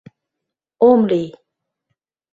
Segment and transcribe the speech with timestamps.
[0.89, 1.29] —Ом лий!